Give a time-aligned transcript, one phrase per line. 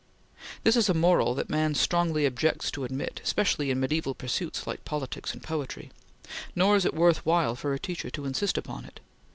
[0.63, 4.83] This is a moral that man strongly objects to admit, especially in mediaeval pursuits like
[4.83, 5.91] politics and poetry,
[6.55, 8.99] nor is it worth while for a teacher to insist upon it.